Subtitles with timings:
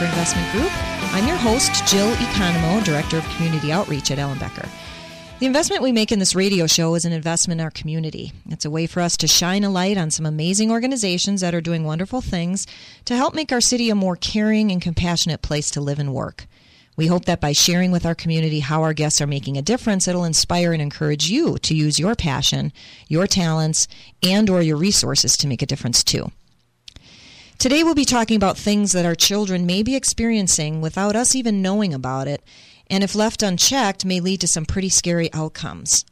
[0.00, 1.14] Ellenbecker Investment Group.
[1.14, 4.68] I'm your host, Jill Economo, Director of Community Outreach at Ellenbecker.
[5.38, 8.32] The investment we make in this radio show is an investment in our community.
[8.50, 11.62] It's a way for us to shine a light on some amazing organizations that are
[11.62, 12.66] doing wonderful things
[13.06, 16.46] to help make our city a more caring and compassionate place to live and work.
[16.96, 20.06] We hope that by sharing with our community how our guests are making a difference,
[20.06, 22.72] it'll inspire and encourage you to use your passion,
[23.08, 23.88] your talents,
[24.22, 26.30] and or your resources to make a difference too.
[27.60, 31.60] Today we'll be talking about things that our children may be experiencing without us even
[31.60, 32.42] knowing about it,
[32.88, 36.06] and if left unchecked may lead to some pretty scary outcomes.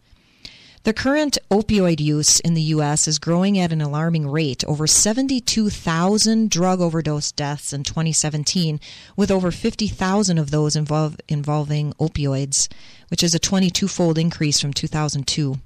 [0.83, 3.09] The current opioid use in the U.S.
[3.09, 8.79] is growing at an alarming rate, over 72,000 drug overdose deaths in 2017,
[9.17, 12.71] with over 50,000 of those involve, involving opioids,
[13.09, 15.59] which is a 22 fold increase from 2002.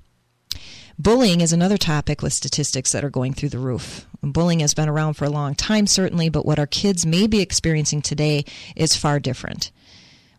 [0.98, 4.06] Bullying is another topic with statistics that are going through the roof.
[4.22, 7.40] Bullying has been around for a long time, certainly, but what our kids may be
[7.40, 8.44] experiencing today
[8.76, 9.70] is far different.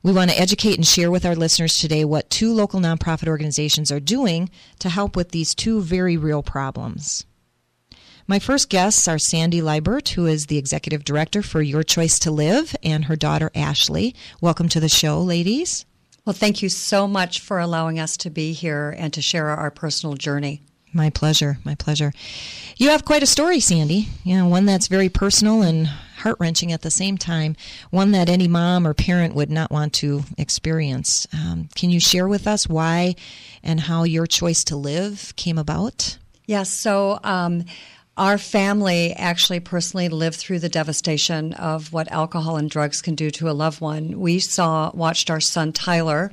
[0.04, 3.92] We want to educate and share with our listeners today what two local nonprofit organizations
[3.92, 7.26] are doing to help with these two very real problems.
[8.28, 12.32] My first guests are Sandy Liebert, who is the executive director for Your Choice to
[12.32, 14.16] Live, and her daughter Ashley.
[14.40, 15.86] Welcome to the show, ladies.
[16.26, 19.70] Well, thank you so much for allowing us to be here and to share our
[19.70, 20.62] personal journey.
[20.94, 21.58] My pleasure.
[21.66, 22.14] My pleasure.
[22.78, 24.08] You have quite a story, Sandy.
[24.24, 27.58] You know, one that's very personal and heart wrenching at the same time,
[27.90, 31.28] one that any mom or parent would not want to experience.
[31.34, 33.16] Um, can you share with us why
[33.62, 36.18] and how your choice to live came about?
[36.46, 36.70] Yes.
[36.70, 37.66] So, um,
[38.18, 43.32] our family actually personally lived through the devastation of what alcohol and drugs can do
[43.32, 44.20] to a loved one.
[44.20, 46.32] We saw, watched our son Tyler,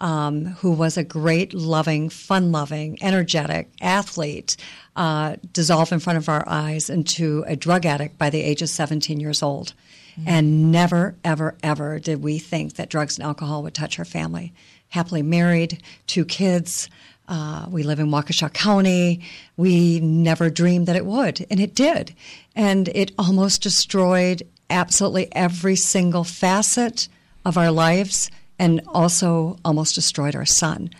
[0.00, 4.56] um, who was a great, loving, fun loving, energetic athlete,
[4.96, 8.68] uh, dissolve in front of our eyes into a drug addict by the age of
[8.68, 9.74] 17 years old.
[10.12, 10.28] Mm-hmm.
[10.28, 14.52] And never, ever, ever did we think that drugs and alcohol would touch our family.
[14.88, 16.88] Happily married, two kids.
[17.30, 19.20] Uh, we live in Waukesha County.
[19.56, 22.12] We never dreamed that it would, and it did.
[22.56, 27.08] And it almost destroyed absolutely every single facet
[27.44, 30.90] of our lives and also almost destroyed our son.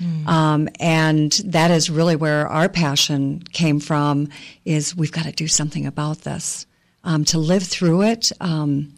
[0.00, 0.26] Mm.
[0.26, 4.28] Um, and that is really where our passion came from
[4.64, 6.64] is we've got to do something about this.
[7.04, 8.94] Um, to live through it um,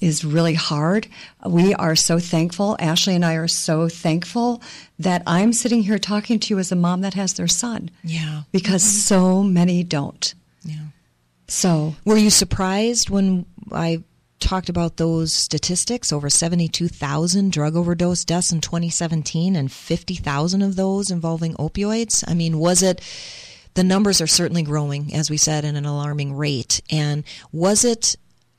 [0.00, 1.08] is really hard.
[1.44, 2.76] We are so thankful.
[2.78, 4.62] Ashley and I are so thankful
[4.98, 7.90] that I'm sitting here talking to you as a mom that has their son.
[8.02, 8.42] Yeah.
[8.52, 8.98] Because mm-hmm.
[9.00, 10.34] so many don't.
[10.64, 10.86] Yeah.
[11.46, 14.02] So, were you surprised when I
[14.40, 21.10] talked about those statistics over 72,000 drug overdose deaths in 2017 and 50,000 of those
[21.10, 22.22] involving opioids.
[22.28, 23.00] I mean, was it
[23.74, 26.80] the numbers are certainly growing, as we said, at an alarming rate.
[26.90, 28.16] And was it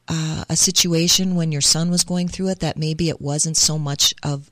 [0.08, 3.78] uh, a situation when your son was going through it that maybe it wasn't so
[3.78, 4.50] much of,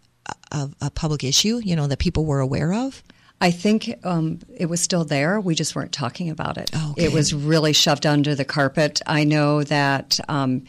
[0.52, 3.04] of a public issue, you know, that people were aware of?
[3.42, 5.40] I think um, it was still there.
[5.40, 6.72] We just weren't talking about it.
[6.92, 7.06] Okay.
[7.06, 9.02] It was really shoved under the carpet.
[9.06, 10.20] I know that.
[10.30, 10.64] Um,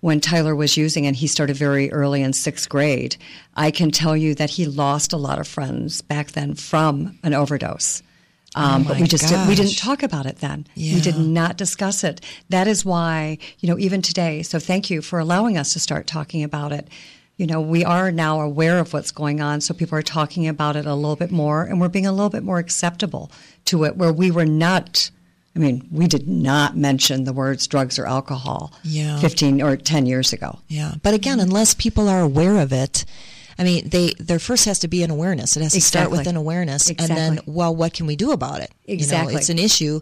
[0.00, 3.16] when Tyler was using, and he started very early in sixth grade,
[3.54, 7.32] I can tell you that he lost a lot of friends back then from an
[7.32, 8.02] overdose.
[8.54, 10.66] Um, oh but we just did, we didn't talk about it then.
[10.74, 10.94] Yeah.
[10.94, 12.20] We did not discuss it.
[12.48, 14.42] That is why you know even today.
[14.42, 16.88] So thank you for allowing us to start talking about it.
[17.36, 20.76] You know we are now aware of what's going on, so people are talking about
[20.76, 23.30] it a little bit more, and we're being a little bit more acceptable
[23.66, 25.10] to it, where we were not
[25.56, 29.18] I mean, we did not mention the words drugs or alcohol yeah.
[29.20, 30.58] 15 or 10 years ago.
[30.66, 30.94] Yeah.
[31.02, 33.04] But again, unless people are aware of it,
[33.58, 35.56] I mean, they there first has to be an awareness.
[35.56, 36.00] It has to exactly.
[36.00, 37.16] start with an awareness, exactly.
[37.16, 38.70] and then, well, what can we do about it?
[38.84, 40.00] Exactly, you know, it's an issue.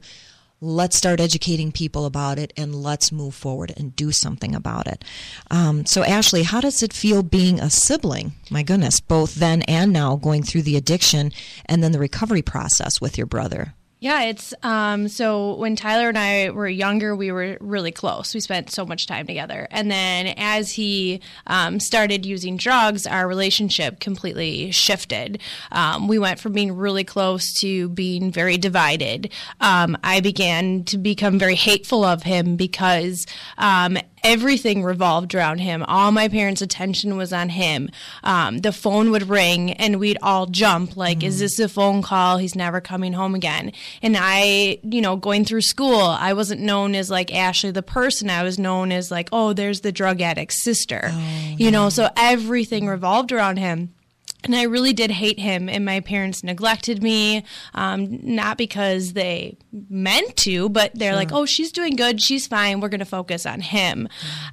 [0.64, 5.04] Let's start educating people about it, and let's move forward and do something about it.
[5.50, 8.34] Um, so, Ashley, how does it feel being a sibling?
[8.48, 11.32] My goodness, both then and now, going through the addiction
[11.66, 13.74] and then the recovery process with your brother.
[14.02, 18.34] Yeah, it's um, so when Tyler and I were younger, we were really close.
[18.34, 19.68] We spent so much time together.
[19.70, 25.40] And then as he um, started using drugs, our relationship completely shifted.
[25.70, 29.30] Um, we went from being really close to being very divided.
[29.60, 33.24] Um, I began to become very hateful of him because
[33.56, 35.82] um, everything revolved around him.
[35.88, 37.90] All my parents' attention was on him.
[38.22, 41.24] Um, the phone would ring and we'd all jump, like, mm.
[41.24, 42.38] is this a phone call?
[42.38, 43.72] He's never coming home again.
[44.02, 48.30] And I, you know, going through school, I wasn't known as like Ashley the person.
[48.30, 51.10] I was known as like, oh, there's the drug addict's sister.
[51.12, 53.94] Oh, you know, so everything revolved around him.
[54.44, 57.44] And I really did hate him, and my parents neglected me,
[57.74, 59.56] um, not because they
[59.88, 61.16] meant to, but they're sure.
[61.16, 64.08] like, oh, she's doing good, she's fine, we're going to focus on him.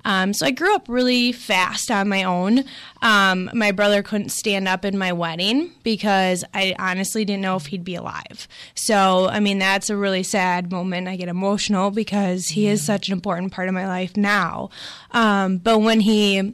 [0.06, 2.66] Um, so I grew up really fast on my own.
[3.02, 7.68] Um, my brother couldn't stand up in my wedding because I honestly didn't know if
[7.68, 8.48] he'd be alive.
[8.76, 11.08] So, I mean, that's a really sad moment.
[11.08, 12.72] I get emotional because he yeah.
[12.72, 14.70] is such an important part of my life now.
[15.12, 16.54] Um, but when he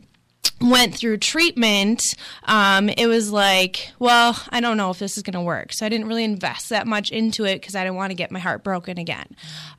[0.62, 2.02] went through treatment,
[2.46, 5.74] um, it was like, well, I don't know if this is going to work.
[5.74, 8.32] So I didn't really invest that much into it because I didn't want to get
[8.32, 9.28] my heart broken again.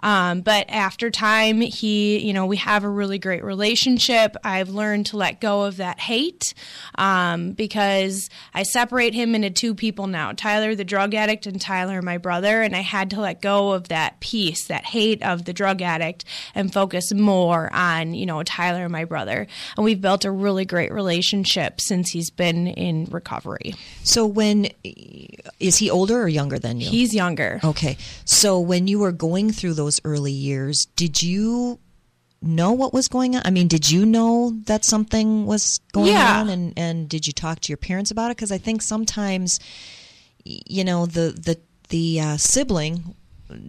[0.01, 4.37] Um, but after time, he, you know, we have a really great relationship.
[4.45, 6.53] I've learned to let go of that hate
[6.97, 12.03] um, because I separate him into two people now Tyler, the drug addict, and Tyler,
[12.03, 12.61] my brother.
[12.61, 16.27] And I had to let go of that piece, that hate of the drug addict,
[16.55, 19.47] and focus more on, you know, Tyler, my brother.
[19.77, 23.75] And we've built a really great relationship since he's been in recovery.
[24.05, 24.69] So when
[25.61, 26.89] is he older or younger than you?
[26.89, 27.61] He's younger.
[27.63, 27.97] Okay.
[28.25, 31.79] So when you were going through those early years, did you
[32.43, 33.43] know what was going on?
[33.45, 36.41] I mean, did you know that something was going yeah.
[36.41, 39.59] on and and did you talk to your parents about it because I think sometimes
[40.45, 41.59] you know the the
[41.89, 43.15] the uh, sibling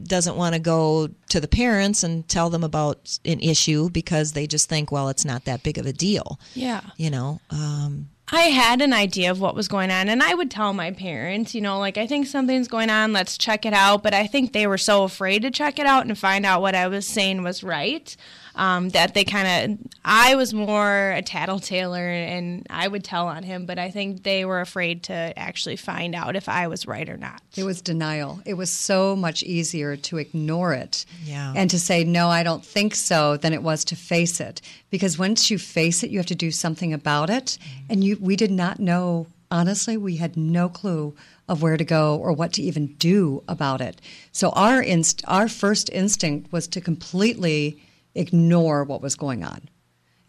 [0.04, 4.48] doesn't want to go to the parents and tell them about an issue because they
[4.48, 6.40] just think, well, it's not that big of a deal.
[6.54, 6.82] Yeah.
[6.98, 10.52] You know, um, I had an idea of what was going on, and I would
[10.52, 14.04] tell my parents, you know, like, I think something's going on, let's check it out.
[14.04, 16.76] But I think they were so afraid to check it out and find out what
[16.76, 18.16] I was saying was right
[18.58, 23.44] um, that they kind of, I was more a tattletaler and I would tell on
[23.44, 27.08] him, but I think they were afraid to actually find out if I was right
[27.08, 27.42] or not.
[27.56, 28.42] It was denial.
[28.46, 31.54] It was so much easier to ignore it yeah.
[31.56, 34.62] and to say, no, I don't think so, than it was to face it.
[34.90, 37.58] Because once you face it, you have to do something about it.
[37.90, 41.16] And you, we did not know, honestly, we had no clue
[41.48, 44.02] of where to go or what to even do about it.
[44.32, 47.82] So our inst- our first instinct was to completely
[48.18, 49.70] ignore what was going on.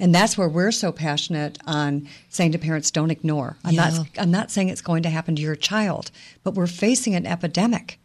[0.01, 3.57] And that's where we're so passionate on saying to parents, don't ignore.
[3.65, 3.91] I'm yeah.
[3.91, 6.11] not I'm not saying it's going to happen to your child,
[6.45, 7.99] but we're facing an epidemic.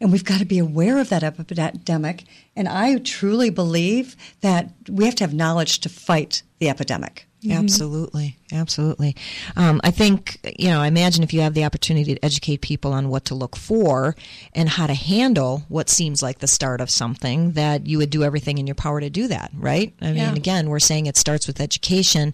[0.00, 2.24] And we've got to be aware of that epidemic.
[2.56, 7.28] And I truly believe that we have to have knowledge to fight the epidemic.
[7.44, 7.58] Mm-hmm.
[7.58, 9.16] Absolutely, absolutely.
[9.56, 10.80] Um, I think you know.
[10.80, 14.14] I imagine if you have the opportunity to educate people on what to look for
[14.54, 18.22] and how to handle what seems like the start of something, that you would do
[18.22, 19.50] everything in your power to do that.
[19.54, 19.92] Right?
[20.00, 20.28] I yeah.
[20.28, 22.32] mean, again, we're saying it starts with education,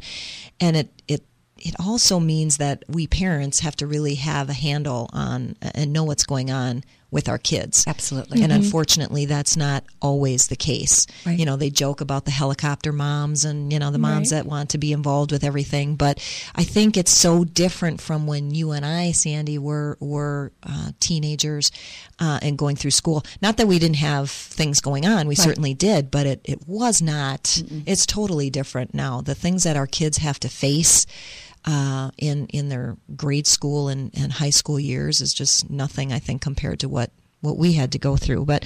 [0.60, 1.25] and it it
[1.56, 6.04] it also means that we parents have to really have a handle on and know
[6.04, 7.84] what's going on with our kids.
[7.87, 8.43] Absolutely.
[8.43, 8.62] And mm-hmm.
[8.62, 11.06] unfortunately, that's not always the case.
[11.25, 11.38] Right.
[11.38, 14.43] You know, they joke about the helicopter moms and, you know, the moms right.
[14.43, 15.96] that want to be involved with everything.
[15.96, 16.19] But
[16.55, 21.70] I think it's so different from when you and I, Sandy, were, were uh, teenagers
[22.19, 23.25] uh, and going through school.
[23.40, 25.38] Not that we didn't have things going on, we right.
[25.38, 27.84] certainly did, but it, it was not, Mm-mm.
[27.87, 29.22] it's totally different now.
[29.22, 31.06] The things that our kids have to face
[31.68, 36.18] uh, in in their grade school and, and high school years is just nothing, I
[36.18, 37.10] think, compared to what
[37.40, 38.46] what we had to go through.
[38.46, 38.64] But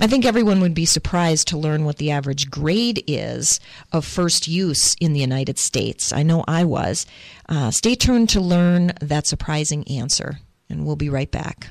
[0.00, 3.60] I think everyone would be surprised to learn what the average grade is
[3.92, 6.12] of first use in the United States.
[6.12, 7.06] I know I was.
[7.48, 11.68] Uh, stay tuned to learn that surprising answer, and we'll be right back.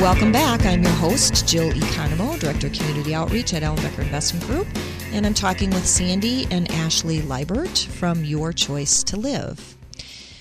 [0.00, 0.64] Welcome back.
[0.64, 4.66] I'm your host, Jill Economo, Director of Community Outreach at Ellenbecker Investment Group,
[5.12, 9.76] and I'm talking with Sandy and Ashley Liebert from Your Choice to Live.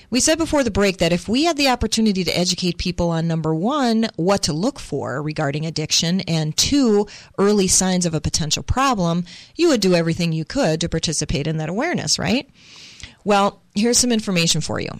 [0.09, 3.27] We said before the break that if we had the opportunity to educate people on
[3.27, 7.05] number one, what to look for regarding addiction, and two,
[7.37, 9.25] early signs of a potential problem,
[9.57, 12.49] you would do everything you could to participate in that awareness, right?
[13.25, 14.91] Well, here's some information for you.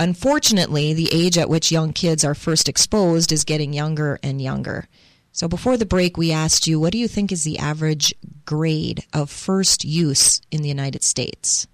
[0.00, 4.88] Unfortunately, the age at which young kids are first exposed is getting younger and younger.
[5.30, 9.04] So before the break, we asked you, what do you think is the average grade
[9.12, 11.66] of first use in the United States?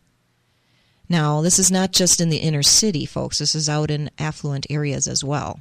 [1.09, 3.39] Now, this is not just in the inner city, folks.
[3.39, 5.61] This is out in affluent areas as well.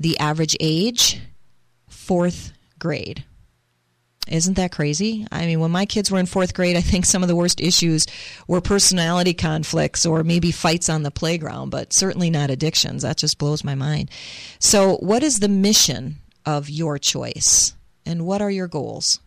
[0.00, 1.20] The average age,
[1.88, 3.24] fourth grade.
[4.28, 5.26] Isn't that crazy?
[5.32, 7.60] I mean, when my kids were in fourth grade, I think some of the worst
[7.60, 8.06] issues
[8.46, 13.02] were personality conflicts or maybe fights on the playground, but certainly not addictions.
[13.02, 14.10] That just blows my mind.
[14.58, 17.74] So, what is the mission of your choice?
[18.06, 19.20] And what are your goals?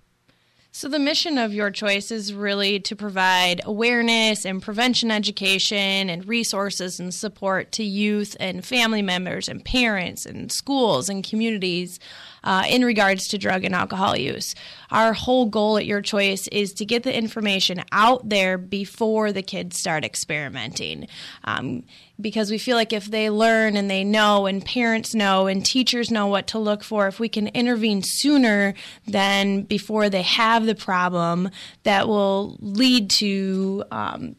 [0.78, 6.28] So, the mission of Your Choice is really to provide awareness and prevention education and
[6.28, 11.98] resources and support to youth and family members and parents and schools and communities
[12.46, 14.56] uh, in regards to drug and alcohol use.
[14.92, 19.42] Our whole goal at Your Choice is to get the information out there before the
[19.42, 21.08] kids start experimenting.
[21.44, 21.84] Um,
[22.22, 26.12] because we feel like if they learn and they know, and parents know, and teachers
[26.12, 28.74] know what to look for, if we can intervene sooner
[29.06, 31.50] than before they have the problem,
[31.84, 34.36] that will lead to um,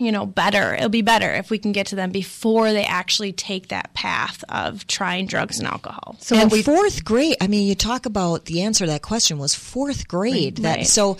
[0.00, 0.74] you know, better.
[0.74, 4.42] It'll be better if we can get to them before they actually take that path
[4.48, 6.16] of trying drugs and alcohol.
[6.20, 9.54] So and fourth grade, I mean, you talk about the answer to that question was
[9.54, 10.58] fourth grade.
[10.58, 10.62] Right.
[10.62, 10.86] That right.
[10.86, 11.18] so.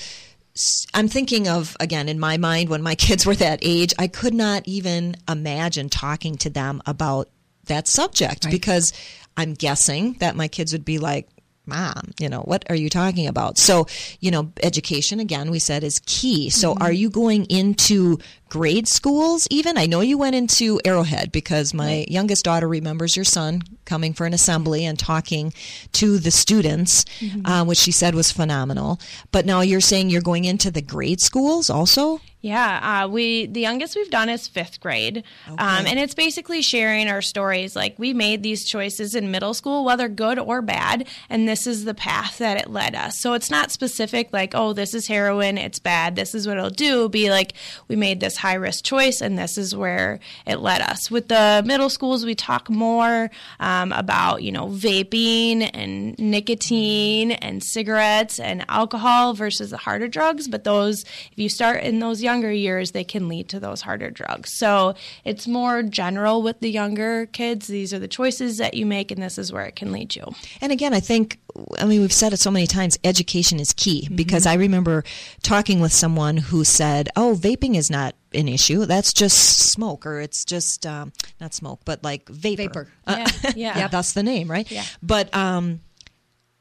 [0.93, 4.35] I'm thinking of again in my mind when my kids were that age, I could
[4.35, 7.29] not even imagine talking to them about
[7.67, 8.51] that subject right.
[8.51, 8.93] because
[9.37, 11.29] I'm guessing that my kids would be like,
[11.67, 13.87] mom you know what are you talking about so
[14.19, 16.83] you know education again we said is key so mm-hmm.
[16.83, 18.19] are you going into
[18.51, 23.25] grade schools even i know you went into arrowhead because my youngest daughter remembers your
[23.25, 25.53] son coming for an assembly and talking
[25.93, 27.47] to the students mm-hmm.
[27.47, 31.21] uh, which she said was phenomenal but now you're saying you're going into the grade
[31.21, 35.63] schools also yeah, uh, we the youngest we've done is fifth grade, okay.
[35.63, 37.77] um, and it's basically sharing our stories.
[37.77, 41.85] Like we made these choices in middle school, whether good or bad, and this is
[41.85, 43.21] the path that it led us.
[43.21, 46.71] So it's not specific, like oh, this is heroin, it's bad, this is what it'll
[46.71, 47.11] do.
[47.11, 47.53] Be like
[47.89, 51.11] we made this high risk choice, and this is where it led us.
[51.11, 53.31] With the middle schools, we talk more
[53.61, 60.49] um, about you know vaping and nicotine and cigarettes and alcohol versus the harder drugs.
[60.49, 64.11] But those, if you start in those younger years, they can lead to those harder
[64.11, 64.57] drugs.
[64.57, 64.95] So
[65.25, 67.67] it's more general with the younger kids.
[67.67, 70.25] These are the choices that you make, and this is where it can lead you.
[70.61, 71.39] And again, I think
[71.79, 74.17] I mean, we've said it so many times education is key mm-hmm.
[74.17, 75.05] because I remember
[75.43, 78.87] talking with someone who said, Oh, vaping is not an issue.
[78.87, 82.63] That's just smoke, or it's just um, not smoke, but like vapor.
[82.63, 82.89] Vapor.
[83.07, 83.53] Uh, yeah.
[83.55, 83.55] yeah.
[83.79, 83.89] yeah.
[83.89, 84.71] That's the name, right?
[84.71, 84.85] Yeah.
[85.03, 85.81] But, um,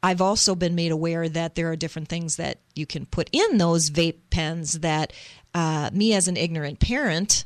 [0.01, 3.57] I've also been made aware that there are different things that you can put in
[3.57, 5.11] those vape pens that
[5.53, 7.43] uh, me as an ignorant parent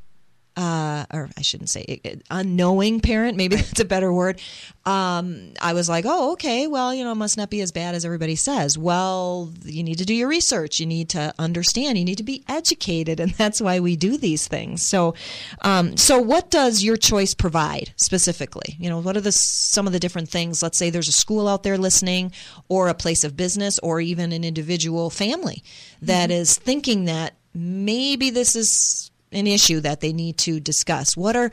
[0.56, 4.40] uh, or I shouldn't say unknowing parent, maybe that's a better word.
[4.86, 7.96] Um, I was like, oh, okay, well, you know, it must not be as bad
[7.96, 8.78] as everybody says.
[8.78, 10.80] Well, you need to do your research.
[10.80, 11.98] You need to understand.
[11.98, 14.86] You need to be educated, and that's why we do these things.
[14.86, 15.16] So,
[15.62, 18.76] um, so what does your choice provide specifically?
[18.78, 20.62] You know, what are the some of the different things?
[20.62, 22.32] Let's say there's a school out there listening,
[22.68, 25.64] or a place of business, or even an individual family
[26.02, 26.42] that mm-hmm.
[26.42, 31.18] is thinking that maybe this is an issue that they need to discuss.
[31.18, 31.52] What are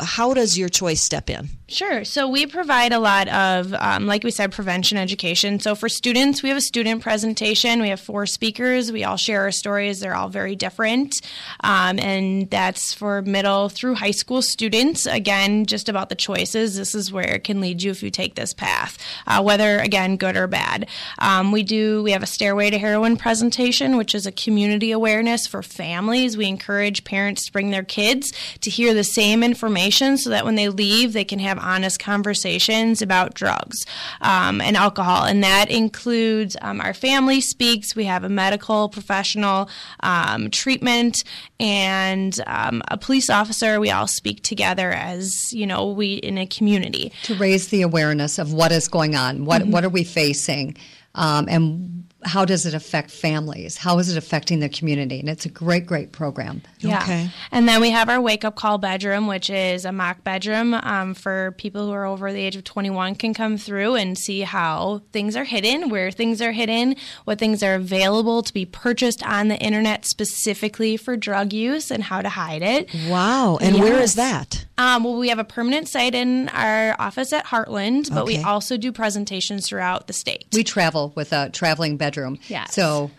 [0.00, 1.48] how does your choice step in?
[1.68, 2.04] Sure.
[2.04, 5.58] So we provide a lot of, um, like we said, prevention education.
[5.58, 7.80] So for students, we have a student presentation.
[7.80, 8.92] We have four speakers.
[8.92, 10.00] We all share our stories.
[10.00, 11.22] They're all very different,
[11.60, 15.06] um, and that's for middle through high school students.
[15.06, 16.76] Again, just about the choices.
[16.76, 20.16] This is where it can lead you if you take this path, uh, whether again
[20.16, 20.88] good or bad.
[21.18, 22.02] Um, we do.
[22.02, 26.36] We have a stairway to heroin presentation, which is a community awareness for families.
[26.36, 28.32] We encourage parents to bring their kids
[28.64, 33.02] to hear the same information so that when they leave, they can have honest conversations
[33.02, 33.78] about drugs
[34.22, 35.24] um, and alcohol.
[35.24, 39.68] And that includes um, our family speaks, we have a medical professional
[40.00, 41.22] um, treatment,
[41.60, 43.78] and um, a police officer.
[43.78, 47.12] We all speak together as, you know, we in a community.
[47.24, 49.70] To raise the awareness of what is going on, what, mm-hmm.
[49.70, 50.76] what are we facing,
[51.14, 53.76] um, and how does it affect families?
[53.76, 55.20] How is it affecting the community?
[55.20, 56.62] And it's a great, great program.
[56.80, 57.02] Yeah.
[57.02, 57.30] Okay.
[57.50, 61.14] And then we have our wake up call bedroom, which is a mock bedroom um,
[61.14, 65.02] for people who are over the age of 21 can come through and see how
[65.12, 69.48] things are hidden, where things are hidden, what things are available to be purchased on
[69.48, 72.88] the internet specifically for drug use, and how to hide it.
[73.08, 73.58] Wow.
[73.60, 73.82] And yes.
[73.82, 74.66] where is that?
[74.82, 78.38] Um, well, we have a permanent site in our office at Hartland, but okay.
[78.38, 80.46] we also do presentations throughout the state.
[80.52, 82.40] We travel with a traveling bedroom.
[82.48, 82.64] Yeah.
[82.64, 83.12] So,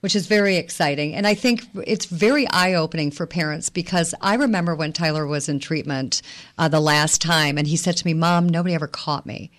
[0.00, 1.14] which is very exciting.
[1.14, 5.46] And I think it's very eye opening for parents because I remember when Tyler was
[5.46, 6.22] in treatment
[6.56, 9.50] uh, the last time, and he said to me, Mom, nobody ever caught me.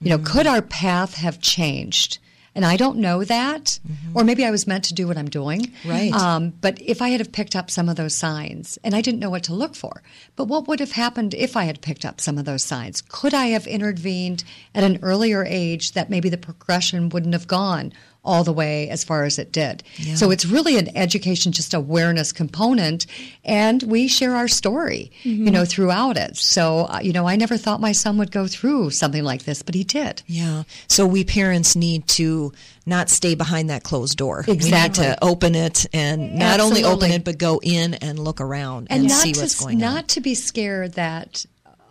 [0.00, 0.26] You know, mm-hmm.
[0.36, 2.18] could our path have changed?
[2.56, 4.16] And I don't know that, mm-hmm.
[4.16, 5.72] or maybe I was meant to do what I'm doing.
[5.84, 6.12] Right.
[6.12, 9.20] Um, but if I had have picked up some of those signs, and I didn't
[9.20, 10.02] know what to look for,
[10.36, 13.02] but what would have happened if I had picked up some of those signs?
[13.02, 14.42] Could I have intervened
[14.74, 17.92] at an earlier age that maybe the progression wouldn't have gone?
[18.26, 19.82] All the way as far as it did.
[19.96, 20.16] Yeah.
[20.16, 23.06] So it's really an education, just awareness component,
[23.44, 25.46] and we share our story, mm-hmm.
[25.46, 26.36] you know, throughout it.
[26.36, 29.62] So, uh, you know, I never thought my son would go through something like this,
[29.62, 30.22] but he did.
[30.26, 30.64] Yeah.
[30.88, 32.52] So we parents need to
[32.84, 34.44] not stay behind that closed door.
[34.46, 35.04] Exactly.
[35.04, 36.84] We need to open it and not Absolutely.
[36.84, 39.78] only open it, but go in and look around and, and see to, what's going
[39.78, 39.94] not on.
[39.94, 41.46] Not to be scared that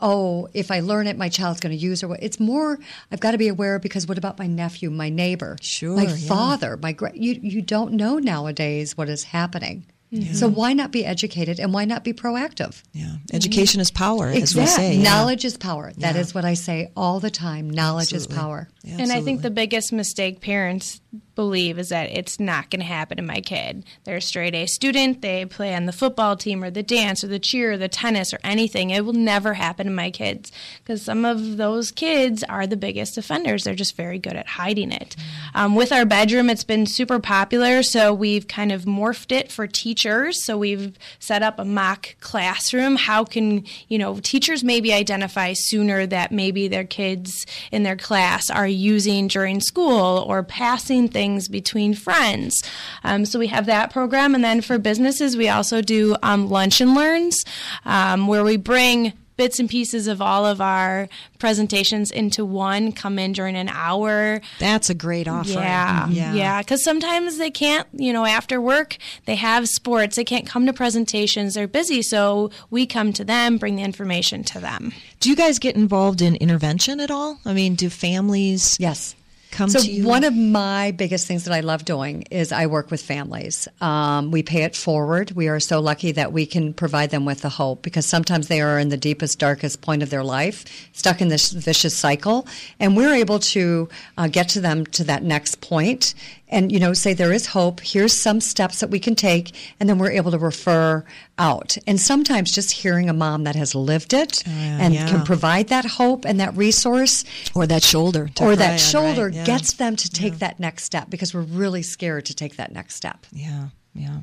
[0.06, 2.22] oh, if I learn it, my child's going to use or what.
[2.22, 2.78] It's more,
[3.12, 6.28] I've got to be aware because what about my nephew, my neighbor, Sure, my yeah.
[6.28, 9.86] father, my gra- you you don't know nowadays what is happening.
[10.32, 12.82] So why not be educated and why not be proactive?
[12.94, 13.18] Yeah.
[13.34, 14.96] Education is power, as we say.
[14.96, 15.04] yeah.
[15.04, 15.92] Knowledge is power.
[15.98, 16.22] That Yeah.
[16.22, 17.70] is what I say all the time.
[17.70, 18.34] Knowledge Absolutely.
[18.36, 18.70] is power.
[18.86, 21.02] Yeah, And I think the biggest mistake parents
[21.36, 23.84] believe is that it's not going to happen to my kid.
[24.04, 27.28] They're a straight A student, they play on the football team or the dance or
[27.28, 28.90] the cheer or the tennis or anything.
[28.90, 33.18] It will never happen to my kids because some of those kids are the biggest
[33.18, 33.64] offenders.
[33.64, 35.16] They're just very good at hiding it.
[35.54, 39.68] Um, with our bedroom, it's been super popular, so we've kind of morphed it for
[39.68, 40.46] teachers.
[40.46, 42.96] So we've set up a mock classroom.
[42.96, 48.50] How can, you know, teachers maybe identify sooner that maybe their kids in their class
[48.50, 52.64] are using during school or passing things between friends.
[53.04, 54.36] Um, so we have that program.
[54.36, 57.44] And then for businesses, we also do um, lunch and learns
[57.86, 61.10] um, where we bring bits and pieces of all of our
[61.40, 64.42] presentations into one, come in during an hour.
[64.60, 65.58] That's a great offering.
[65.58, 66.62] Yeah, yeah.
[66.62, 70.16] Because sometimes they can't, you know, after work they have sports.
[70.16, 71.54] They can't come to presentations.
[71.54, 74.94] They're busy, so we come to them, bring the information to them.
[75.20, 77.40] Do you guys get involved in intervention at all?
[77.46, 79.16] I mean, do families Yes.
[79.56, 80.06] Come so to you?
[80.06, 83.68] one of my biggest things that I love doing is I work with families.
[83.82, 85.32] Um, we pay it forward.
[85.32, 88.62] We are so lucky that we can provide them with the hope because sometimes they
[88.62, 92.48] are in the deepest, darkest point of their life, stuck in this vicious cycle,
[92.80, 96.14] and we're able to uh, get to them to that next point
[96.50, 99.90] and you know say there is hope here's some steps that we can take and
[99.90, 101.04] then we're able to refer
[101.38, 105.10] out and sometimes just hearing a mom that has lived it and yeah.
[105.10, 107.24] can provide that hope and that resource
[107.54, 109.34] or that shoulder, to or that on, shoulder right?
[109.34, 109.46] Yeah.
[109.46, 112.96] gets them to take that next step because we're really scared to take that next
[112.96, 113.26] step.
[113.32, 114.20] Yeah, yeah.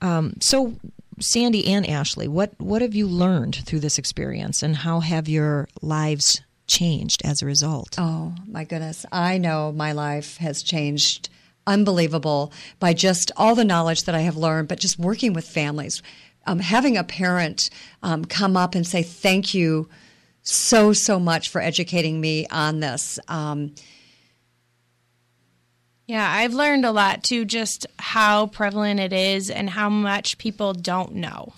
[0.00, 0.74] Um, so,
[1.18, 5.68] Sandy and Ashley, what what have you learned through this experience, and how have your
[5.82, 7.96] lives changed as a result?
[7.98, 9.04] Oh my goodness.
[9.10, 11.28] I know my life has changed
[11.70, 16.02] unbelievable by just all the knowledge that I have learned, but just working with families.
[16.46, 17.70] Um, having a parent
[18.02, 19.88] um, come up and say, Thank you
[20.42, 23.18] so, so much for educating me on this.
[23.28, 23.74] Um,
[26.06, 30.72] Yeah, I've learned a lot too, just how prevalent it is and how much people
[30.72, 31.52] don't know.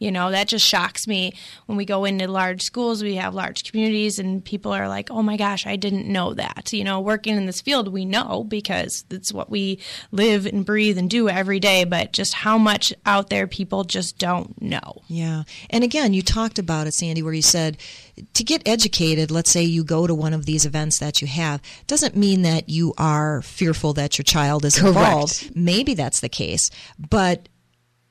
[0.00, 1.34] You know, that just shocks me
[1.66, 5.22] when we go into large schools, we have large communities, and people are like, oh
[5.22, 6.72] my gosh, I didn't know that.
[6.72, 9.78] You know, working in this field, we know because it's what we
[10.10, 14.18] live and breathe and do every day, but just how much out there people just
[14.18, 15.02] don't know.
[15.06, 15.42] Yeah.
[15.68, 17.76] And again, you talked about it, Sandy, where you said
[18.32, 21.60] to get educated, let's say you go to one of these events that you have,
[21.86, 24.96] doesn't mean that you are fearful that your child is Correct.
[24.96, 25.52] involved.
[25.54, 27.50] Maybe that's the case, but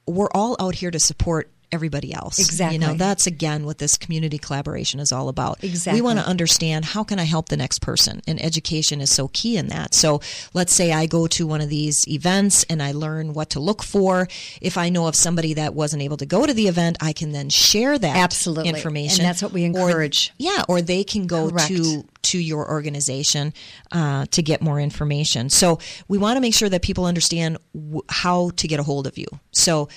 [0.06, 2.40] we're all out here to support everybody else.
[2.40, 2.76] Exactly.
[2.76, 5.64] You know, that's again what this community collaboration is all about.
[5.64, 6.02] Exactly.
[6.02, 8.22] We want to understand how can I help the next person?
[8.28, 9.94] And education is so key in that.
[9.94, 10.20] So
[10.54, 13.84] let's say I go to one of these events and I learn what to look
[13.84, 14.28] for.
[14.62, 17.32] If I know of somebody that wasn't able to go to the event, I can
[17.32, 18.70] then share that Absolutely.
[18.70, 19.22] information.
[19.22, 20.34] And that's what we Or- encourage.
[20.38, 21.68] yeah, or they can go Correct.
[21.68, 23.54] to to your organization
[23.94, 25.50] uh, to get more information.
[25.50, 25.80] So
[26.10, 29.18] we want to make sure that people understand w- how to get a hold of
[29.18, 29.26] you.
[29.52, 29.88] So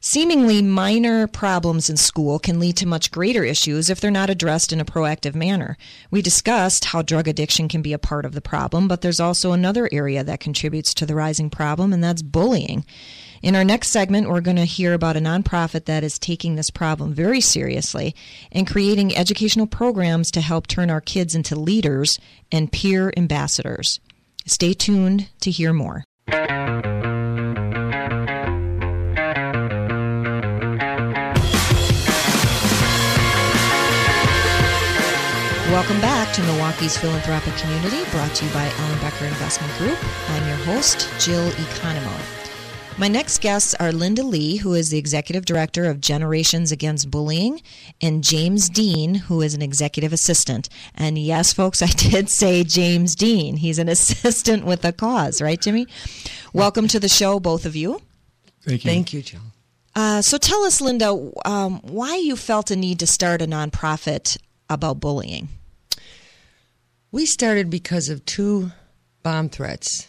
[0.02, 4.72] Seemingly minor problems in school can lead to much greater issues if they're not addressed
[4.72, 5.78] in a proactive manner.
[6.12, 9.52] We discussed how drug addiction can be a part of the problem, but there's also
[9.52, 12.86] another area that contributes to the rising problem, and that's bullying.
[13.46, 16.72] In our next segment, we're going to hear about a nonprofit that is taking this
[16.72, 18.16] problem very seriously
[18.52, 22.18] and creating educational programs to help turn our kids into leaders
[22.52, 24.00] and peer ambassadors.
[24.48, 26.04] Stay tuned to hear more.
[35.70, 40.00] Welcome back to Milwaukee's Philanthropic Community, brought to you by Ellenbecker Investment Group.
[40.32, 42.45] I'm your host, Jill Economou.
[42.98, 47.62] My next guests are Linda Lee, who is the Executive Director of Generations Against Bullying,
[48.02, 50.70] and James Dean, who is an Executive Assistant.
[50.96, 53.58] And yes, folks, I did say James Dean.
[53.58, 55.88] He's an assistant with a cause, right, Jimmy?
[56.54, 58.02] Welcome to the show, both of you.
[58.62, 58.90] Thank you.
[58.92, 59.42] Thank you, Jill.
[59.94, 64.38] Uh, so tell us, Linda, um, why you felt a need to start a nonprofit
[64.70, 65.50] about bullying.
[67.12, 68.72] We started because of two
[69.22, 70.08] bomb threats,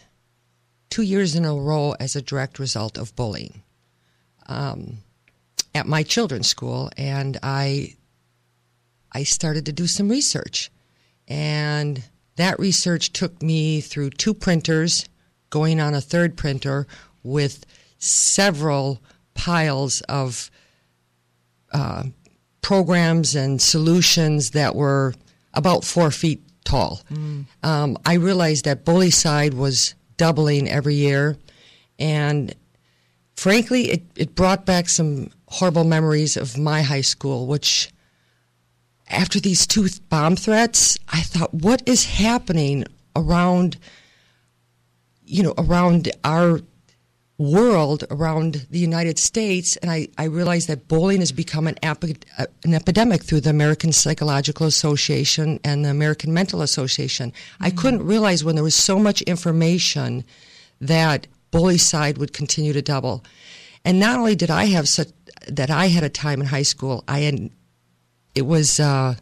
[0.89, 3.61] two years in a row as a direct result of bullying
[4.47, 4.97] um,
[5.75, 7.95] at my children's school, and I
[9.11, 10.71] I started to do some research,
[11.27, 12.03] and
[12.35, 15.07] that research took me through two printers,
[15.49, 16.87] going on a third printer
[17.23, 17.65] with
[17.99, 19.01] several
[19.33, 20.49] piles of
[21.73, 22.03] uh,
[22.61, 25.13] programs and solutions that were
[25.53, 27.01] about four feet tall.
[27.11, 27.45] Mm.
[27.63, 31.37] Um, I realized that bullycide was doubling every year,
[31.99, 32.53] and
[33.35, 37.89] frankly, it, it brought back some horrible memories of my high school, which
[39.09, 42.83] after these two bomb threats, I thought, what is happening
[43.15, 43.77] around,
[45.25, 46.59] you know, around our
[47.37, 52.17] world around the United States, and I, I realized that bullying has become an, epi-
[52.63, 57.31] an epidemic through the American Psychological Association and the American Mental Association.
[57.31, 57.63] Mm-hmm.
[57.63, 60.23] I couldn't realize when there was so much information
[60.81, 63.23] that bullycide would continue to double.
[63.85, 65.09] And not only did I have such
[65.47, 67.51] that I had a time in high school, I had
[68.35, 69.15] it was uh,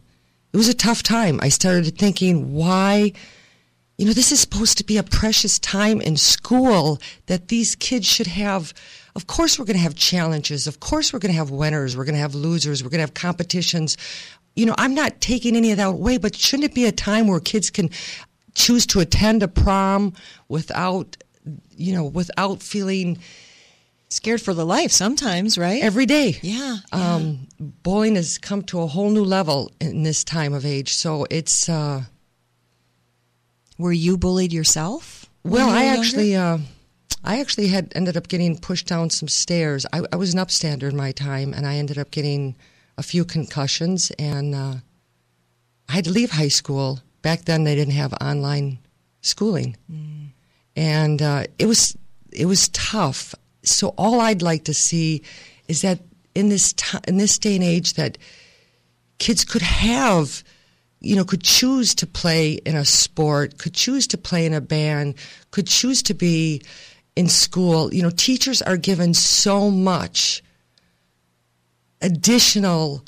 [0.53, 1.39] it was a tough time.
[1.41, 3.13] I started thinking why
[3.97, 8.05] you know, this is supposed to be a precious time in school that these kids
[8.05, 8.73] should have.
[9.15, 10.67] Of course, we're going to have challenges.
[10.67, 11.95] Of course, we're going to have winners.
[11.95, 12.83] We're going to have losers.
[12.83, 13.97] We're going to have competitions.
[14.55, 17.27] You know, I'm not taking any of that away, but shouldn't it be a time
[17.27, 17.89] where kids can
[18.53, 20.13] choose to attend a prom
[20.49, 21.15] without,
[21.77, 23.19] you know, without feeling
[24.09, 25.81] scared for the life sometimes, right?
[25.81, 26.37] Every day.
[26.41, 26.77] Yeah.
[26.93, 27.15] yeah.
[27.15, 30.93] Um, bullying has come to a whole new level in this time of age.
[30.93, 32.03] So it's, uh,
[33.77, 35.29] were you bullied yourself?
[35.43, 36.57] Well, I actually, uh,
[37.23, 39.85] I actually had ended up getting pushed down some stairs.
[39.93, 42.55] I, I, was an upstander in my time, and I ended up getting
[42.97, 44.75] a few concussions, and uh,
[45.89, 47.01] I had to leave high school.
[47.21, 48.79] Back then, they didn't have online
[49.21, 50.29] schooling, mm.
[50.75, 51.95] and uh, it was
[52.31, 53.35] it was tough.
[53.63, 55.23] So all I'd like to see
[55.67, 55.99] is that
[56.33, 58.17] in this t- in this day and age that
[59.17, 60.43] kids could have
[61.05, 64.61] you know, could choose to play in a sport, could choose to play in a
[64.61, 65.15] band,
[65.51, 66.61] could choose to be
[67.15, 67.93] in school.
[67.93, 70.43] You know, teachers are given so much
[72.01, 73.05] additional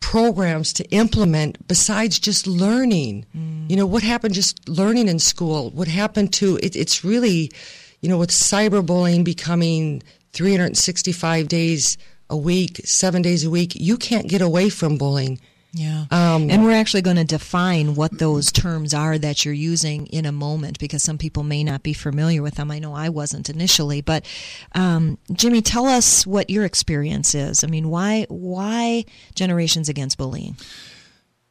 [0.00, 3.26] programs to implement besides just learning.
[3.36, 3.70] Mm.
[3.70, 5.70] You know, what happened just learning in school?
[5.70, 7.50] What happened to it, it's really,
[8.00, 11.98] you know, with cyberbullying becoming 365 days
[12.30, 15.40] a week, seven days a week, you can't get away from bullying.
[15.78, 16.06] Yeah.
[16.10, 20.26] Um, and we're actually going to define what those terms are that you're using in
[20.26, 22.72] a moment because some people may not be familiar with them.
[22.72, 24.26] I know I wasn't initially, but
[24.74, 27.62] um, Jimmy, tell us what your experience is.
[27.62, 29.04] I mean, why why
[29.36, 30.56] Generations Against Bullying?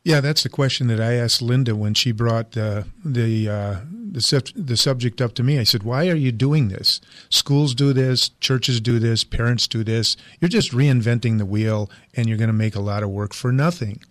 [0.04, 3.76] Yeah, that's the question that I asked Linda when she brought uh, the uh,
[4.12, 5.58] the, the subject up to me.
[5.58, 7.00] I said, "Why are you doing this?
[7.30, 10.18] Schools do this, churches do this, parents do this.
[10.42, 13.54] You're just reinventing the wheel, and you're going to make a lot of work for
[13.54, 14.02] nothing."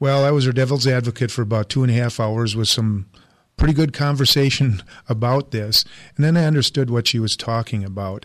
[0.00, 3.10] Well, I was her devil's advocate for about two and a half hours with some
[3.58, 5.84] pretty good conversation about this,
[6.16, 8.24] and then I understood what she was talking about.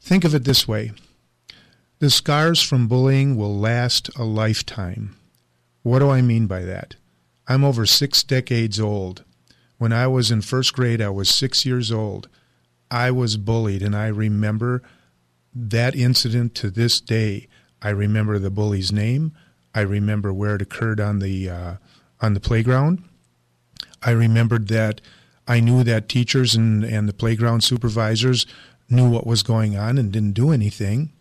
[0.00, 0.92] Think of it this way:
[1.98, 5.16] the scars from bullying will last a lifetime.
[5.82, 6.94] What do I mean by that?
[7.48, 9.24] I'm over six decades old.
[9.78, 12.28] When I was in first grade, I was six years old.
[12.92, 14.84] I was bullied, and I remember
[15.52, 17.48] that incident to this day.
[17.82, 19.32] I remember the bully's name.
[19.74, 21.74] I remember where it occurred on the uh,
[22.20, 23.02] on the playground.
[24.02, 25.00] I remembered that
[25.46, 28.46] I knew that teachers and, and the playground supervisors
[28.88, 31.12] knew what was going on and didn't do anything.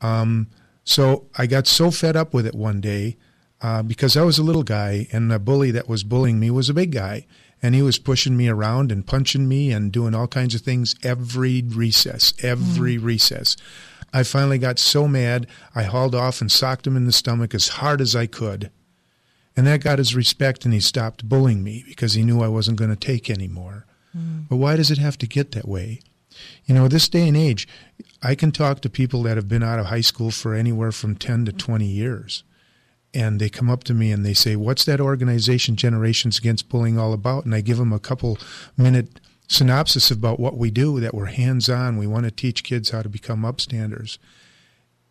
[0.00, 0.48] Um,
[0.84, 3.16] so I got so fed up with it one day
[3.60, 6.68] uh, because I was a little guy and the bully that was bullying me was
[6.68, 7.26] a big guy.
[7.60, 10.94] and he was pushing me around and punching me and doing all kinds of things
[11.02, 13.04] every recess, every mm.
[13.04, 13.56] recess.
[14.12, 17.68] I finally got so mad, I hauled off and socked him in the stomach as
[17.68, 18.70] hard as I could.
[19.56, 22.78] And that got his respect, and he stopped bullying me because he knew I wasn't
[22.78, 23.86] going to take any more.
[24.16, 24.48] Mm.
[24.48, 26.00] But why does it have to get that way?
[26.64, 27.66] You know, this day and age,
[28.22, 31.16] I can talk to people that have been out of high school for anywhere from
[31.16, 32.44] 10 to 20 years
[33.14, 36.98] and they come up to me and they say, "What's that organization Generations Against Bullying
[36.98, 38.38] all about?" And I give them a couple
[38.76, 41.00] minute synopsis about what we do.
[41.00, 41.96] That we're hands on.
[41.96, 44.18] We want to teach kids how to become upstanders.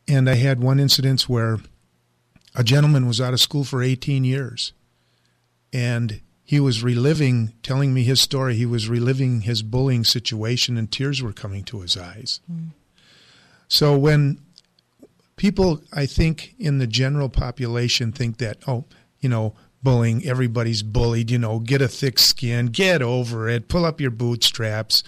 [0.07, 1.59] And I had one incident where
[2.55, 4.71] a gentleman was out of school for 18 years,
[5.73, 8.55] and he was reliving, telling me his story.
[8.55, 12.39] He was reliving his bullying situation, and tears were coming to his eyes.
[12.49, 12.69] Mm.
[13.67, 14.39] So when
[15.35, 18.85] people, I think, in the general population think that, oh,
[19.19, 23.85] you know, bullying, everybody's bullied, you know, get a thick skin, get over it, pull
[23.85, 25.03] up your bootstraps.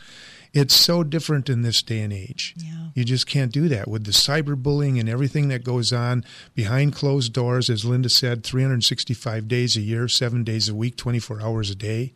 [0.51, 2.55] It's so different in this day and age.
[2.57, 2.87] Yeah.
[2.95, 6.23] You just can't do that with the cyberbullying and everything that goes on
[6.55, 11.41] behind closed doors, as Linda said, 365 days a year, seven days a week, 24
[11.41, 12.13] hours a day.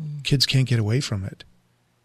[0.00, 0.22] Mm.
[0.22, 1.44] Kids can't get away from it.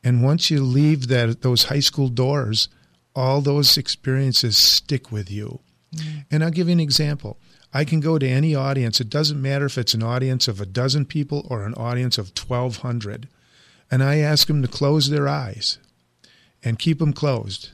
[0.03, 2.67] And once you leave that those high school doors,
[3.15, 5.59] all those experiences stick with you.
[5.95, 6.25] Mm.
[6.31, 7.37] And I'll give you an example.
[7.73, 9.01] I can go to any audience.
[9.01, 12.31] It doesn't matter if it's an audience of a dozen people or an audience of
[12.37, 13.27] 1,200.
[13.89, 15.79] And I ask them to close their eyes
[16.63, 17.71] and keep them closed.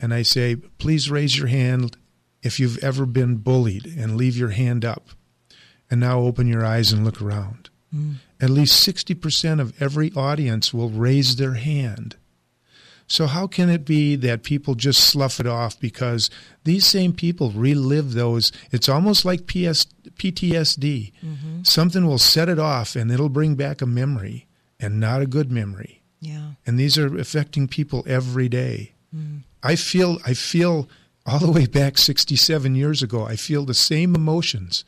[0.00, 1.96] And I say, please raise your hand
[2.42, 5.10] if you've ever been bullied and leave your hand up.
[5.90, 7.68] And now open your eyes and look around.
[7.94, 8.14] Mm.
[8.40, 12.16] At least 60% of every audience will raise their hand
[13.12, 16.30] so, how can it be that people just slough it off because
[16.64, 18.50] these same people relive those?
[18.70, 19.84] It's almost like PS,
[20.16, 21.12] PTSD.
[21.22, 21.62] Mm-hmm.
[21.62, 24.46] Something will set it off and it'll bring back a memory
[24.80, 26.00] and not a good memory.
[26.20, 26.52] Yeah.
[26.64, 28.94] And these are affecting people every day.
[29.14, 29.42] Mm.
[29.62, 30.88] I feel, I feel
[31.26, 34.86] all the way back 67 years ago, I feel the same emotions.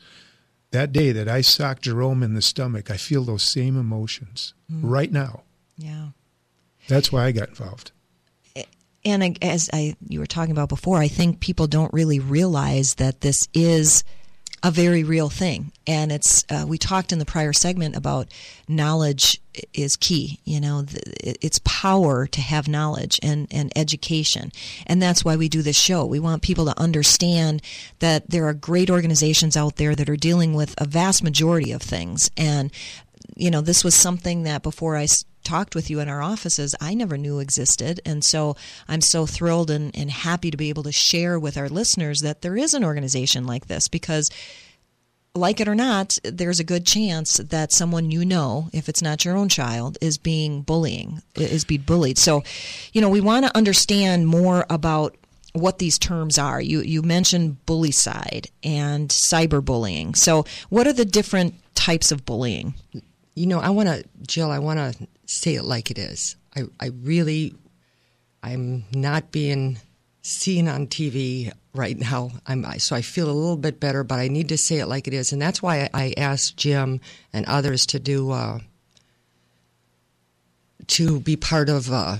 [0.71, 4.79] That day that I socked Jerome in the stomach, I feel those same emotions mm.
[4.81, 5.43] right now.
[5.77, 6.07] Yeah.
[6.87, 7.91] That's why I got involved
[9.05, 13.21] and as I you were talking about before, I think people don't really realize that
[13.21, 14.03] this is
[14.63, 15.71] a very real thing.
[15.85, 18.29] And it's uh, we talked in the prior segment about
[18.67, 19.39] knowledge
[19.75, 20.39] is key.
[20.43, 20.85] You know,
[21.21, 24.51] it's power to have knowledge and and education,
[24.87, 26.03] and that's why we do this show.
[26.05, 27.61] We want people to understand
[27.99, 31.83] that there are great organizations out there that are dealing with a vast majority of
[31.83, 32.71] things, and
[33.35, 35.07] you know, this was something that before I
[35.43, 38.01] talked with you in our offices, I never knew existed.
[38.05, 38.55] And so
[38.87, 42.41] I'm so thrilled and, and happy to be able to share with our listeners that
[42.41, 44.29] there is an organization like this because
[45.35, 49.25] like it or not, there's a good chance that someone you know, if it's not
[49.25, 52.17] your own child, is being bullying, is being bullied.
[52.17, 52.43] So,
[52.93, 55.15] you know, we want to understand more about
[55.51, 56.61] what these terms are.
[56.61, 60.15] You you mentioned bullycide and cyberbullying.
[60.15, 62.73] So, what are the different types of bullying?
[63.35, 64.49] You know, I want to, Jill.
[64.49, 66.35] I want to say it like it is.
[66.55, 67.53] I, I really,
[68.41, 69.77] I'm not being
[70.21, 72.31] seen on TV right now.
[72.47, 75.07] I'm so I feel a little bit better, but I need to say it like
[75.07, 77.01] it is, and that's why I, asked Jim
[77.33, 78.59] and others to do uh,
[80.87, 82.17] to be part of uh,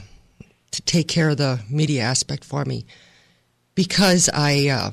[0.71, 2.85] to take care of the media aspect for me
[3.73, 4.91] because I uh,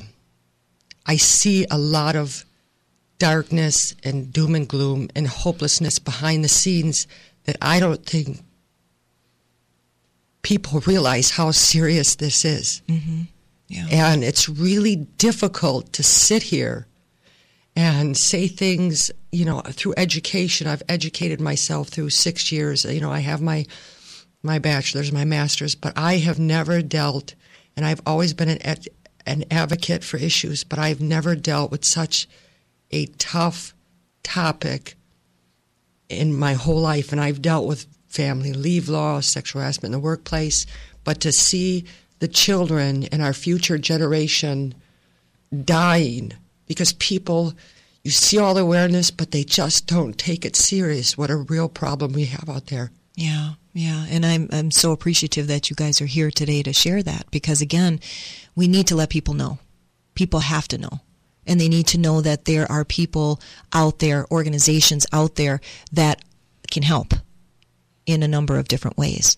[1.04, 2.44] I see a lot of
[3.22, 7.06] darkness and doom and gloom and hopelessness behind the scenes
[7.44, 8.40] that I don't think
[10.42, 12.82] people realize how serious this is.
[12.88, 13.20] Mm-hmm.
[13.68, 13.86] Yeah.
[13.92, 16.88] And it's really difficult to sit here
[17.76, 20.66] and say things, you know, through education.
[20.66, 22.84] I've educated myself through six years.
[22.84, 23.66] You know, I have my
[24.42, 27.36] my bachelor's, my master's, but I have never dealt,
[27.76, 28.76] and I've always been an
[29.26, 32.26] an advocate for issues, but I've never dealt with such
[32.92, 33.74] a tough
[34.22, 34.94] topic
[36.08, 40.04] in my whole life, and I've dealt with family leave law, sexual harassment in the
[40.04, 40.66] workplace,
[41.04, 41.84] but to see
[42.18, 44.74] the children and our future generation
[45.64, 46.32] dying
[46.66, 47.54] because people,
[48.04, 51.16] you see all the awareness, but they just don't take it serious.
[51.18, 52.92] What a real problem we have out there.
[53.14, 57.02] Yeah, yeah, and I'm I'm so appreciative that you guys are here today to share
[57.02, 58.00] that because again,
[58.54, 59.58] we need to let people know.
[60.14, 61.00] People have to know
[61.46, 63.40] and they need to know that there are people
[63.72, 65.60] out there, organizations out there
[65.92, 66.22] that
[66.70, 67.14] can help
[68.06, 69.36] in a number of different ways.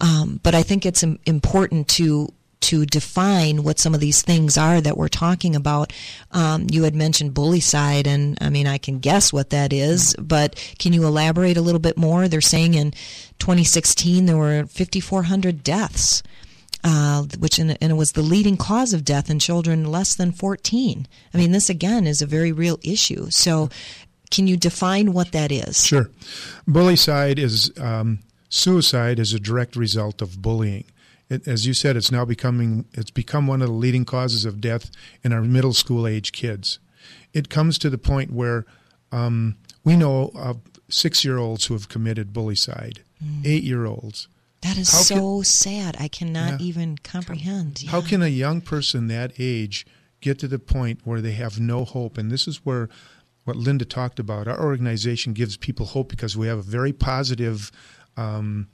[0.00, 4.82] Um, but I think it's important to to define what some of these things are
[4.82, 5.92] that we're talking about.
[6.30, 10.56] Um, you had mentioned bullycide, and I mean, I can guess what that is, but
[10.78, 12.28] can you elaborate a little bit more?
[12.28, 12.90] They're saying in
[13.38, 16.22] 2016 there were 5,400 deaths.
[16.82, 20.32] Uh, which in, and it was the leading cause of death in children less than
[20.32, 21.06] 14.
[21.34, 23.26] I mean, this again is a very real issue.
[23.28, 23.68] So,
[24.30, 25.84] can you define what that is?
[25.84, 26.08] Sure.
[26.66, 30.84] Bullycide is um, suicide as a direct result of bullying.
[31.28, 34.60] It, as you said, it's now becoming it's become one of the leading causes of
[34.60, 34.90] death
[35.22, 36.78] in our middle school age kids.
[37.32, 38.64] It comes to the point where
[39.12, 43.46] um, we know of six year olds who have committed bullycide, mm.
[43.46, 44.28] eight year olds
[44.62, 45.96] that is how so can, sad.
[45.98, 46.66] I cannot yeah.
[46.66, 47.82] even comprehend.
[47.82, 47.90] Yeah.
[47.90, 49.86] How can a young person that age
[50.20, 52.18] get to the point where they have no hope?
[52.18, 52.88] And this is where
[53.44, 54.46] what Linda talked about.
[54.46, 57.72] Our organization gives people hope because we have a very positive
[58.16, 58.68] um,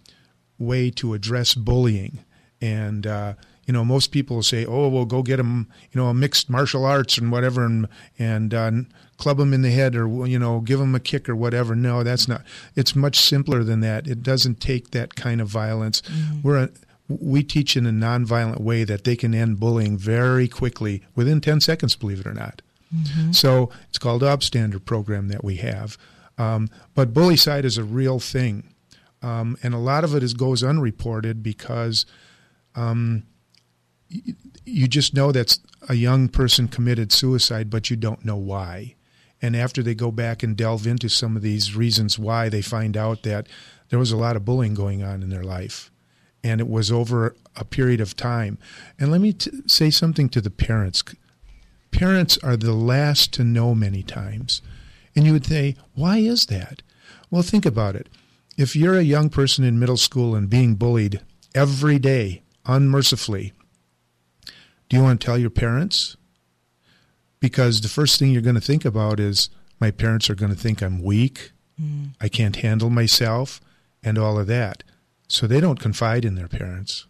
[0.58, 2.24] way to address bullying.
[2.60, 3.34] And uh,
[3.66, 6.86] you know, most people say, "Oh, well, go get them, you know, a mixed martial
[6.86, 8.70] arts and whatever, and and uh,
[9.18, 12.04] club them in the head, or you know, give them a kick or whatever." No,
[12.04, 12.42] that's not.
[12.76, 14.06] It's much simpler than that.
[14.06, 16.00] It doesn't take that kind of violence.
[16.02, 16.42] Mm-hmm.
[16.42, 16.70] We're a,
[17.08, 21.60] we teach in a nonviolent way that they can end bullying very quickly, within ten
[21.60, 22.62] seconds, believe it or not.
[22.94, 23.32] Mm-hmm.
[23.32, 25.98] So it's called the Upstander program that we have.
[26.38, 28.72] Um, but bullycide is a real thing,
[29.22, 32.06] um, and a lot of it is goes unreported because.
[32.76, 33.24] Um,
[34.08, 38.94] you just know that a young person committed suicide, but you don't know why.
[39.42, 42.96] And after they go back and delve into some of these reasons why, they find
[42.96, 43.46] out that
[43.90, 45.90] there was a lot of bullying going on in their life.
[46.42, 48.58] And it was over a period of time.
[48.98, 51.02] And let me t- say something to the parents.
[51.90, 54.62] Parents are the last to know many times.
[55.14, 56.82] And you would say, why is that?
[57.30, 58.08] Well, think about it.
[58.56, 61.20] If you're a young person in middle school and being bullied
[61.54, 63.52] every day, unmercifully,
[64.88, 66.16] do you want to tell your parents?
[67.40, 70.58] Because the first thing you're going to think about is my parents are going to
[70.58, 72.10] think I'm weak, mm.
[72.20, 73.60] I can't handle myself,
[74.02, 74.82] and all of that.
[75.28, 77.06] So they don't confide in their parents.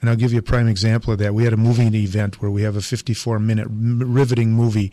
[0.00, 1.34] And I'll give you a prime example of that.
[1.34, 4.92] We had a movie event where we have a 54 minute riveting movie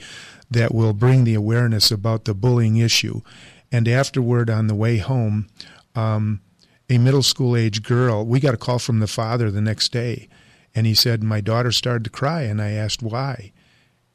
[0.50, 3.22] that will bring the awareness about the bullying issue.
[3.72, 5.48] And afterward, on the way home,
[5.96, 6.42] um,
[6.90, 10.28] a middle school age girl, we got a call from the father the next day
[10.76, 13.54] and he said, My daughter started to cry, and I asked why.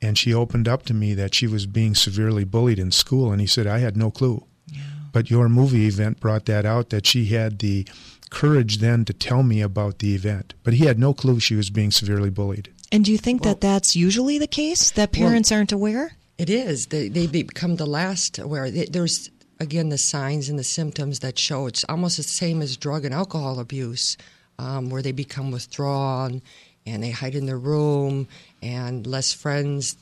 [0.03, 3.33] And she opened up to me that she was being severely bullied in school.
[3.33, 4.45] And he said, I had no clue.
[4.67, 4.81] Yeah.
[5.13, 7.87] But your movie event brought that out that she had the
[8.31, 10.55] courage then to tell me about the event.
[10.63, 12.73] But he had no clue she was being severely bullied.
[12.93, 16.13] And do you think well, that that's usually the case, that parents well, aren't aware?
[16.39, 16.87] It is.
[16.87, 18.71] They, they become the last aware.
[18.71, 23.05] There's, again, the signs and the symptoms that show it's almost the same as drug
[23.05, 24.17] and alcohol abuse
[24.61, 26.43] um, where they become withdrawn
[26.85, 28.29] and they hide in their room
[28.63, 29.97] and less friends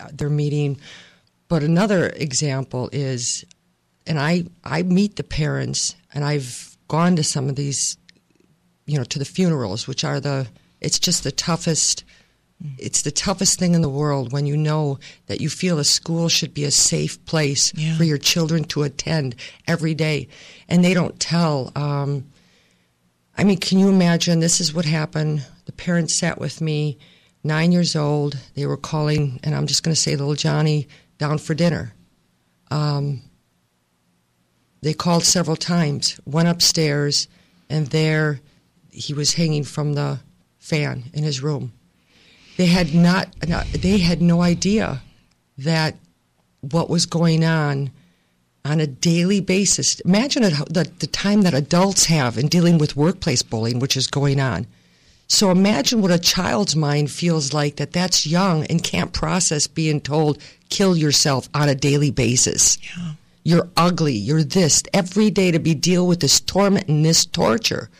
[0.00, 0.76] uh, they're meeting.
[1.48, 3.44] But another example is,
[4.06, 7.96] and I, I meet the parents, and I've gone to some of these,
[8.86, 10.48] you know, to the funerals, which are the,
[10.80, 12.02] it's just the toughest,
[12.78, 16.28] it's the toughest thing in the world when you know that you feel a school
[16.28, 17.96] should be a safe place yeah.
[17.96, 19.36] for your children to attend
[19.68, 20.28] every day.
[20.68, 22.24] And they don't tell, um,
[23.36, 24.40] I mean, can you imagine?
[24.40, 25.46] This is what happened.
[25.66, 26.98] The parents sat with me,
[27.42, 28.38] nine years old.
[28.54, 31.94] They were calling, and I'm just going to say little Johnny down for dinner.
[32.70, 33.22] Um,
[34.82, 37.28] they called several times, went upstairs,
[37.68, 38.40] and there
[38.90, 40.20] he was hanging from the
[40.58, 41.72] fan in his room.
[42.56, 45.02] They had not, they had no idea
[45.58, 45.96] that
[46.60, 47.90] what was going on
[48.64, 50.00] on a daily basis.
[50.00, 54.40] Imagine the, the time that adults have in dealing with workplace bullying, which is going
[54.40, 54.66] on.
[55.26, 60.00] So imagine what a child's mind feels like that that's young and can't process being
[60.00, 62.78] told, kill yourself on a daily basis.
[62.96, 63.12] Yeah.
[63.42, 64.14] You're ugly.
[64.14, 64.82] You're this.
[64.94, 67.90] Every day to be deal with this torment and this torture.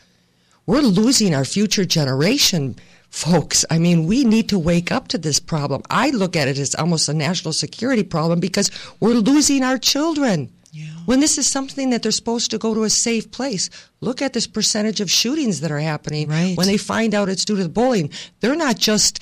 [0.66, 2.77] We're losing our future generation,
[3.14, 3.64] folks.
[3.70, 5.83] I mean, we need to wake up to this problem.
[5.88, 10.53] I look at it as almost a national security problem because we're losing our children.
[10.72, 10.87] Yeah.
[11.07, 14.33] When this is something that they're supposed to go to a safe place, look at
[14.33, 16.29] this percentage of shootings that are happening.
[16.29, 16.57] Right.
[16.57, 19.20] When they find out it's due to the bullying, they're not just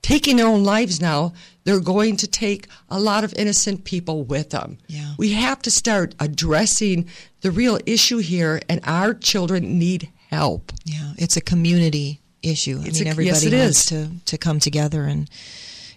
[0.00, 1.34] taking their own lives now.
[1.64, 4.78] They're going to take a lot of innocent people with them.
[4.86, 5.12] Yeah.
[5.18, 7.06] We have to start addressing
[7.42, 10.72] the real issue here, and our children need help.
[10.86, 12.80] Yeah, it's a community issue.
[12.84, 15.28] It's I mean, a, everybody yes, needs to to come together and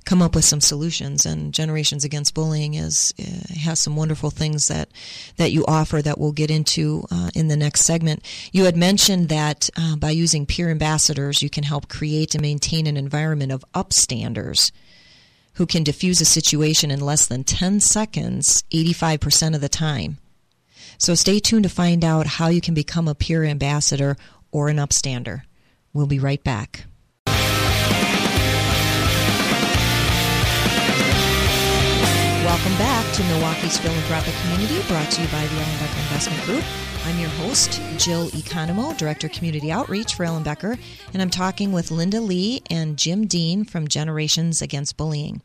[0.06, 1.26] come up with some solutions.
[1.26, 4.90] And Generations Against Bullying is uh, has some wonderful things that
[5.38, 8.24] that you offer that we'll get into uh, in the next segment.
[8.52, 12.88] You had mentioned that uh, by using peer ambassadors, you can help create and maintain
[12.88, 14.72] an environment of upstanders
[15.54, 20.18] who can diffuse a situation in less than 10 seconds 85% of the time.
[20.98, 24.18] So stay tuned to find out how you can become a peer ambassador
[24.52, 25.42] or an upstander.
[25.94, 26.86] We'll be right back.
[32.50, 36.64] Welcome back to Milwaukee's Philanthropic Community, brought to you by the Ellenbecker Investment Group.
[37.06, 40.78] I'm your host, Jill Economo, Director of Community Outreach for Ellenbecker,
[41.14, 45.42] and I'm talking with Linda Lee and Jim Dean from Generations Against Bullying.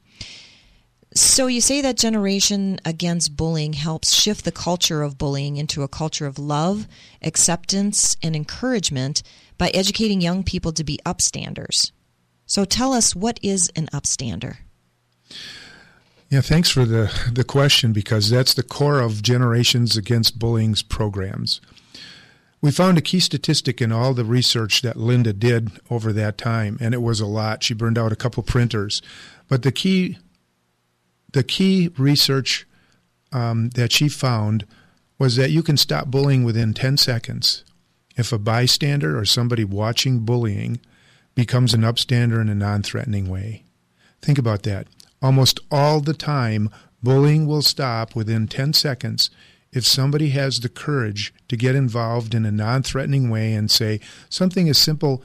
[1.16, 5.88] So, you say that Generation Against Bullying helps shift the culture of bullying into a
[5.88, 6.88] culture of love,
[7.22, 9.22] acceptance, and encouragement
[9.56, 11.92] by educating young people to be upstanders.
[12.46, 14.56] So, tell us what is an upstander?
[16.30, 21.60] Yeah, thanks for the, the question because that's the core of Generations Against Bullying's programs.
[22.60, 26.76] We found a key statistic in all the research that Linda did over that time,
[26.80, 27.62] and it was a lot.
[27.62, 29.00] She burned out a couple printers.
[29.48, 30.18] But the key,
[31.34, 32.66] the key research
[33.32, 34.64] um, that she found
[35.18, 37.64] was that you can stop bullying within 10 seconds
[38.16, 40.80] if a bystander or somebody watching bullying
[41.34, 43.64] becomes an upstander in a non threatening way.
[44.22, 44.86] Think about that.
[45.20, 46.70] Almost all the time,
[47.02, 49.30] bullying will stop within 10 seconds
[49.72, 53.98] if somebody has the courage to get involved in a non threatening way and say
[54.28, 55.24] something as simple,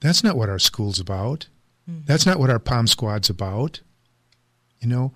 [0.00, 1.48] that's not what our school's about.
[1.90, 2.02] Mm-hmm.
[2.04, 3.80] That's not what our POM squad's about.
[4.80, 5.14] You know,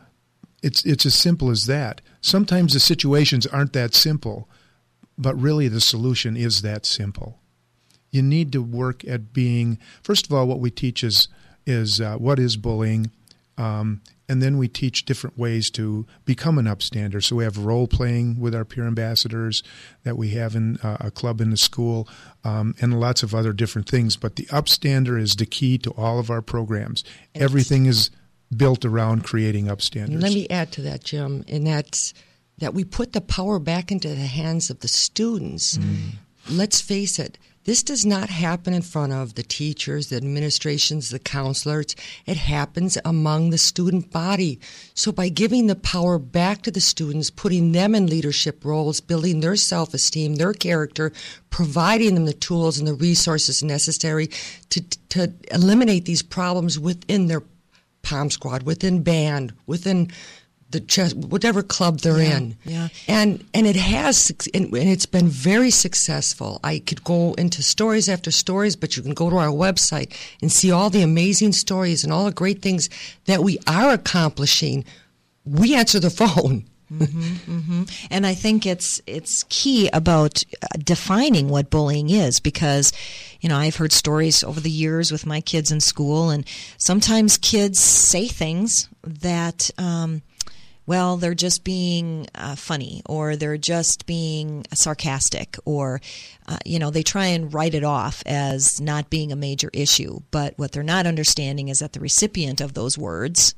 [0.63, 2.01] it's, it's as simple as that.
[2.21, 4.49] Sometimes the situations aren't that simple,
[5.17, 7.39] but really the solution is that simple.
[8.11, 11.29] You need to work at being, first of all, what we teach is,
[11.67, 13.11] is uh, what is bullying.
[13.57, 14.01] Um,
[14.31, 17.23] and then we teach different ways to become an upstander.
[17.23, 19.65] So we have role playing with our peer ambassadors
[20.05, 22.09] that we have in uh, a club in the school,
[22.45, 24.17] um, and lots of other different things.
[24.17, 27.03] But the upstander is the key to all of our programs.
[27.35, 28.11] Everything is
[28.55, 30.23] built around creating upstanders.
[30.23, 32.15] Let me add to that, Jim, and that's
[32.59, 35.79] that we put the power back into the hands of the students.
[35.79, 36.11] Mm.
[36.51, 41.19] Let's face it, this does not happen in front of the teachers, the administrations, the
[41.19, 41.95] counselors.
[42.25, 44.59] It happens among the student body.
[44.95, 49.41] So by giving the power back to the students, putting them in leadership roles, building
[49.41, 51.13] their self-esteem, their character,
[51.51, 54.29] providing them the tools and the resources necessary
[54.71, 54.81] to,
[55.11, 57.43] to eliminate these problems within their
[58.03, 60.11] POM squad, within band, within
[60.71, 62.57] the chess, whatever club they're yeah, in.
[62.65, 62.89] Yeah.
[63.09, 66.61] And and it has and it's been very successful.
[66.63, 70.53] I could go into stories after stories, but you can go to our website and
[70.53, 72.89] see all the amazing stories and all the great things
[73.25, 74.85] that we are accomplishing.
[75.45, 76.67] We answer the phone.
[76.93, 77.83] Mm-hmm, mm-hmm.
[78.11, 82.93] And I think it's it's key about uh, defining what bullying is because,
[83.41, 86.45] you know, I've heard stories over the years with my kids in school, and
[86.79, 90.23] sometimes kids say things that um,
[90.91, 96.01] well, they're just being uh, funny or they're just being sarcastic or,
[96.49, 100.19] uh, you know, they try and write it off as not being a major issue.
[100.33, 103.55] But what they're not understanding is that the recipient of those words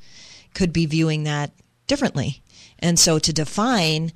[0.52, 1.52] could be viewing that
[1.92, 2.42] differently.
[2.78, 4.12] And so to define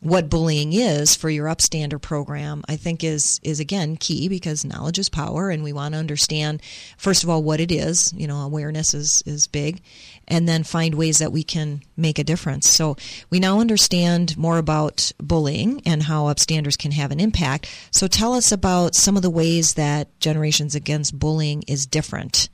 [0.00, 4.98] what bullying is for your upstander program i think is is again key because knowledge
[4.98, 6.60] is power and we want to understand
[6.98, 9.80] first of all what it is you know awareness is is big
[10.26, 12.68] and then find ways that we can make a difference.
[12.68, 12.96] So
[13.30, 17.68] we now understand more about bullying and how upstanders can have an impact.
[17.90, 22.48] So tell us about some of the ways that generations against bullying is different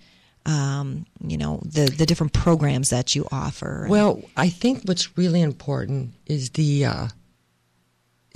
[0.48, 5.40] um, you know the the different programs that you offer well i think what's really
[5.40, 7.08] important is the uh,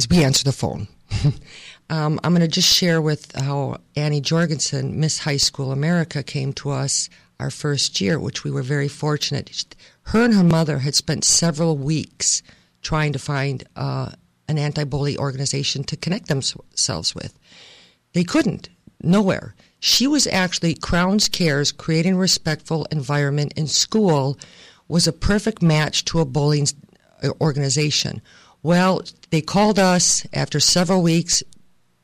[0.03, 0.89] is we answer the phone.
[1.91, 6.53] um, I'm going to just share with how Annie Jorgensen, Miss High School America, came
[6.55, 7.09] to us
[7.39, 9.75] our first year, which we were very fortunate.
[10.03, 12.43] Her and her mother had spent several weeks
[12.83, 14.13] trying to find uh,
[14.49, 17.39] an anti bully organization to connect themselves with.
[18.13, 18.69] They couldn't,
[19.03, 19.55] nowhere.
[19.85, 24.39] She was actually Crown's Cares, creating respectful environment in school,
[24.87, 26.68] was a perfect match to a bullying
[27.41, 28.22] organization.
[28.62, 31.43] Well, they called us after several weeks.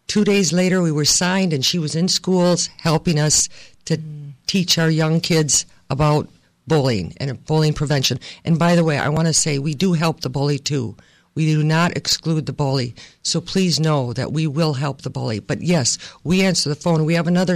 [0.08, 3.48] Two days later, we were signed, and she was in schools helping us
[3.84, 4.32] to mm.
[4.48, 6.28] teach our young kids about
[6.66, 8.18] bullying and bullying prevention.
[8.44, 10.96] And by the way, I want to say we do help the bully too.
[11.38, 12.96] We do not exclude the bully.
[13.22, 15.38] So please know that we will help the bully.
[15.38, 17.04] But yes, we answer the phone.
[17.04, 17.54] We have another,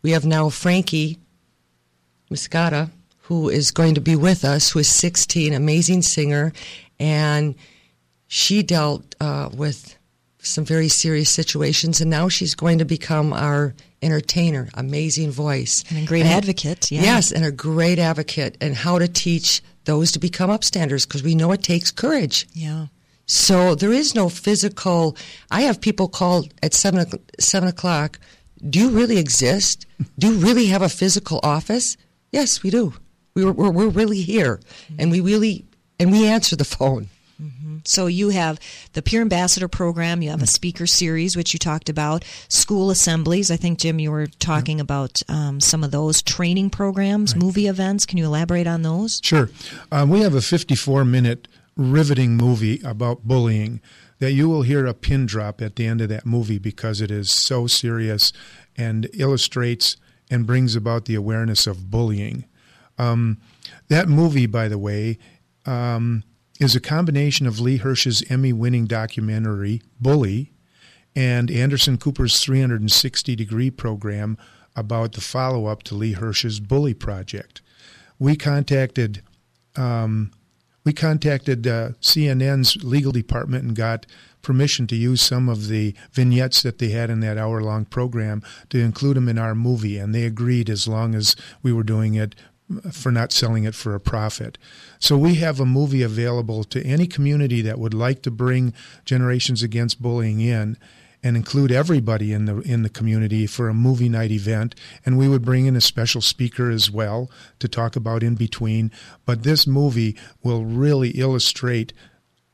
[0.00, 1.18] we have now Frankie
[2.32, 2.88] Muscata,
[3.24, 6.54] who is going to be with us, who is 16, amazing singer,
[6.98, 7.56] and
[8.26, 9.98] she dealt uh, with
[10.38, 15.84] some very serious situations, and now she's going to become our entertainer, amazing voice.
[15.90, 17.02] And a great and, advocate, yeah.
[17.02, 21.34] Yes, and a great advocate, and how to teach those to become upstanders because we
[21.34, 22.48] know it takes courage.
[22.54, 22.86] Yeah.
[23.30, 25.16] So there is no physical.
[25.52, 27.06] I have people call at seven
[27.38, 28.18] seven o'clock.
[28.68, 29.86] Do you really exist?
[30.18, 31.96] Do you really have a physical office?
[32.32, 32.92] Yes, we do.
[33.36, 34.58] We're we're, we're really here,
[34.98, 35.64] and we really
[36.00, 37.08] and we answer the phone.
[37.40, 37.78] Mm-hmm.
[37.84, 38.58] So you have
[38.92, 43.50] the Peer Ambassador Program, you have a speaker series, which you talked about, school assemblies.
[43.50, 47.42] I think, Jim, you were talking about um, some of those training programs, right.
[47.42, 48.04] movie events.
[48.04, 49.20] Can you elaborate on those?
[49.22, 49.48] Sure.
[49.90, 53.80] Um, we have a 54 minute riveting movie about bullying
[54.18, 57.10] that you will hear a pin drop at the end of that movie because it
[57.10, 58.32] is so serious
[58.76, 59.96] and illustrates
[60.30, 62.44] and brings about the awareness of bullying.
[62.98, 63.38] Um,
[63.88, 65.18] that movie, by the way,
[65.66, 66.22] um,
[66.60, 70.52] is a combination of Lee Hirsch's Emmy winning documentary, Bully,
[71.16, 74.36] and Anderson Cooper's 360 degree program
[74.76, 77.62] about the follow up to Lee Hirsch's Bully project.
[78.18, 79.22] We contacted.
[79.76, 80.30] Um,
[80.84, 84.06] we contacted uh, CNN's legal department and got
[84.42, 88.42] permission to use some of the vignettes that they had in that hour long program
[88.70, 92.14] to include them in our movie, and they agreed as long as we were doing
[92.14, 92.34] it
[92.92, 94.56] for not selling it for a profit.
[94.98, 98.72] So we have a movie available to any community that would like to bring
[99.04, 100.78] Generations Against Bullying in
[101.22, 105.28] and include everybody in the in the community for a movie night event and we
[105.28, 108.90] would bring in a special speaker as well to talk about in between
[109.26, 111.92] but this movie will really illustrate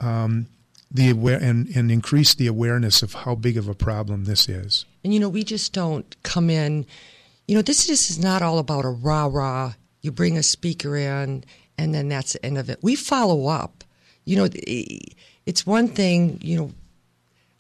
[0.01, 0.47] um,
[0.91, 4.85] the aware and, and increase the awareness of how big of a problem this is
[5.05, 6.85] and you know we just don't come in
[7.47, 9.73] you know this, this is not all about a rah rah
[10.07, 11.45] you bring a speaker in,
[11.77, 12.79] and then that's the end of it.
[12.81, 13.83] We follow up.
[14.25, 14.49] You know,
[15.47, 16.71] it's one thing, you know,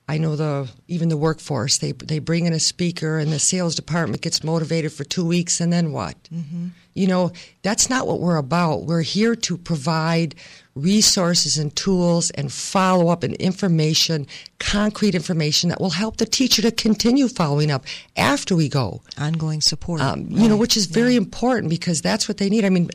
[0.08, 3.74] I know the even the workforce they they bring in a speaker and the sales
[3.74, 6.16] department gets motivated for two weeks and then what?
[6.32, 6.68] Mm-hmm.
[6.94, 7.32] You know
[7.62, 8.84] that's not what we're about.
[8.84, 10.36] We're here to provide
[10.76, 14.28] resources and tools and follow up and information,
[14.60, 17.84] concrete information that will help the teacher to continue following up
[18.16, 19.02] after we go.
[19.18, 21.18] Ongoing support, um, you know, which is very yeah.
[21.18, 22.64] important because that's what they need.
[22.64, 22.90] I mean,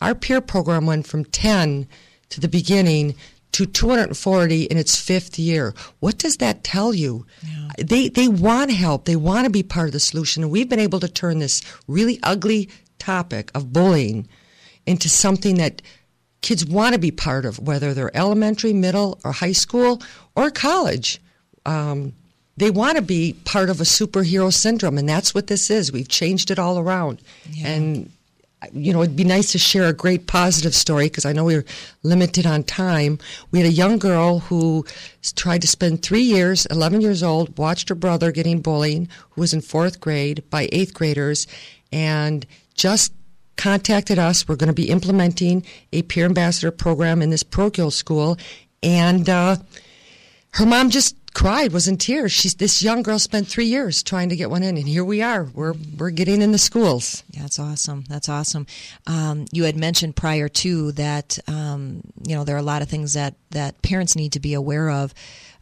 [0.00, 1.86] our peer program went from ten
[2.30, 3.14] to the beginning
[3.54, 5.74] to 240 in its fifth year.
[6.00, 7.24] What does that tell you?
[7.46, 7.68] Yeah.
[7.78, 9.04] They they want help.
[9.04, 10.42] They want to be part of the solution.
[10.42, 14.26] And we've been able to turn this really ugly topic of bullying
[14.86, 15.82] into something that
[16.42, 20.02] kids want to be part of, whether they're elementary, middle, or high school,
[20.34, 21.20] or college.
[21.64, 22.12] Um,
[22.56, 25.92] they want to be part of a superhero syndrome, and that's what this is.
[25.92, 27.68] We've changed it all around, yeah.
[27.68, 28.10] and
[28.72, 31.56] you know, it'd be nice to share a great positive story because I know we
[31.56, 31.64] are
[32.02, 33.18] limited on time.
[33.50, 34.84] We had a young girl who
[35.36, 39.52] tried to spend three years, 11 years old, watched her brother getting bullied, who was
[39.52, 41.46] in fourth grade by eighth graders,
[41.92, 43.12] and just
[43.56, 44.48] contacted us.
[44.48, 48.36] We're going to be implementing a peer ambassador program in this parochial school,
[48.82, 49.56] and uh,
[50.52, 52.32] her mom just cried, was in tears.
[52.32, 55.20] She's this young girl spent three years trying to get one in, and here we
[55.20, 55.44] are.
[55.44, 57.22] We're we're getting in the schools.
[57.30, 58.04] Yeah, that's awesome.
[58.08, 58.66] That's awesome.
[59.06, 62.88] Um, you had mentioned prior to that, um, you know, there are a lot of
[62.88, 65.12] things that that parents need to be aware of.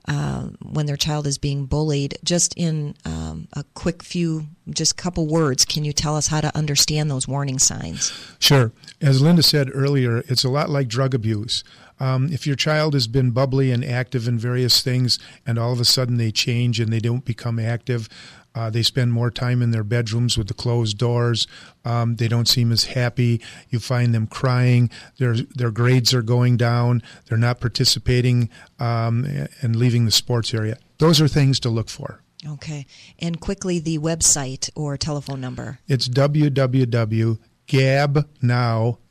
[0.09, 5.29] Uh, when their child is being bullied, just in um, a quick few, just couple
[5.29, 8.13] words, can you tell us how to understand those warning signs?
[8.41, 8.73] Sure.
[9.01, 11.63] As Linda said earlier, it's a lot like drug abuse.
[12.03, 15.79] Um, if your child has been bubbly and active in various things, and all of
[15.79, 18.09] a sudden they change and they don't become active,
[18.57, 21.47] uh, they spend more time in their bedrooms with the closed doors.
[21.85, 23.41] Um, they don't seem as happy.
[23.71, 24.91] You find them crying.
[25.19, 27.05] Their their grades are going down.
[27.27, 28.51] They're not participating
[28.81, 30.79] um, and leaving the sports area.
[30.99, 32.21] Those are things to look for.
[32.47, 32.85] Okay.
[33.21, 35.79] And quickly, the website or telephone number.
[35.87, 37.39] It's www.gabnow,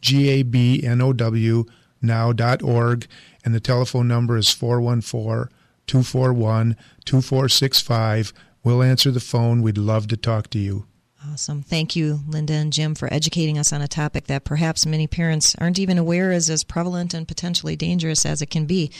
[0.02, 1.66] G A B N O W,
[2.02, 3.08] now.org,
[3.44, 5.56] and the telephone number is 414
[5.88, 6.76] 241
[7.06, 8.34] 2465.
[8.64, 9.62] We'll answer the phone.
[9.62, 10.86] We'd love to talk to you.
[11.30, 11.62] Awesome.
[11.62, 15.56] Thank you, Linda and Jim, for educating us on a topic that perhaps many parents
[15.60, 18.92] aren't even aware is as prevalent and potentially dangerous as it can be.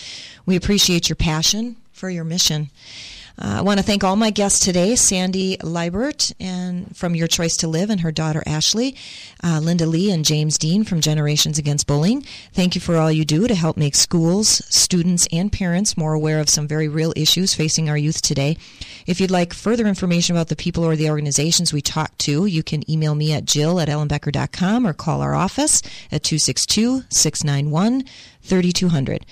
[0.46, 2.70] We appreciate your passion for your mission.
[3.40, 7.58] Uh, I want to thank all my guests today Sandy Liebert and from Your Choice
[7.58, 8.96] to Live and her daughter Ashley,
[9.44, 12.24] uh, Linda Lee and James Dean from Generations Against Bullying.
[12.54, 16.40] Thank you for all you do to help make schools, students, and parents more aware
[16.40, 18.58] of some very real issues facing our youth today.
[19.08, 22.64] If you'd like further information about the people or the organizations we talked to, you
[22.64, 28.04] can email me at jill at ellenbecker.com or call our office at 262 691
[28.44, 29.26] 3200.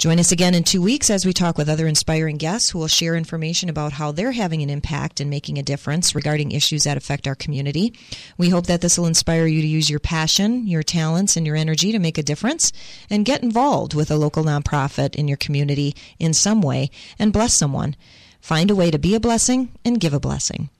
[0.00, 2.88] Join us again in two weeks as we talk with other inspiring guests who will
[2.88, 6.96] share information about how they're having an impact and making a difference regarding issues that
[6.96, 7.92] affect our community.
[8.38, 11.54] We hope that this will inspire you to use your passion, your talents, and your
[11.54, 12.72] energy to make a difference
[13.10, 16.88] and get involved with a local nonprofit in your community in some way
[17.18, 17.94] and bless someone.
[18.40, 20.70] Find a way to be a blessing and give a blessing.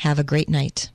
[0.00, 0.90] Have a great night.